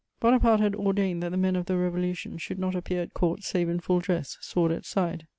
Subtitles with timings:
[0.19, 3.69] Bonaparte had ordained that the men of the Revolution should not appear at Court save
[3.69, 5.27] in full dress, sword at side.